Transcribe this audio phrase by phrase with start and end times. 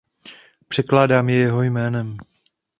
[0.67, 2.17] Předkládám je jeho jménem.